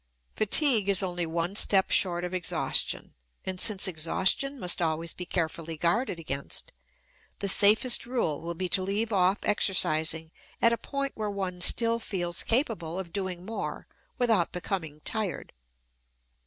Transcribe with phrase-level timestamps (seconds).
[0.35, 3.13] Fatigue is only one step short of exhaustion
[3.45, 6.71] and, since exhaustion must always be carefully guarded against,
[7.37, 11.99] the safest rule will be to leave off exercising at a point where one still
[11.99, 13.85] feels capable of doing more
[14.17, 15.53] without becoming tired.